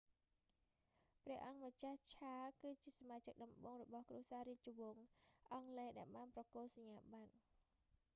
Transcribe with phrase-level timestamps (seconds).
[1.23, 5.07] ព្រះអង្គម្ចាស់ charles ឆាល គឺជាសមាជិកដំបូងរបស់គ្រួសាររាជវង្ស
[5.53, 7.41] អង់គ្លេសដែលបានប្រគល់ សញ្ញាប័ត្រ